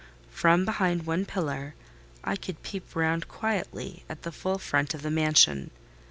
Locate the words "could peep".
2.35-2.95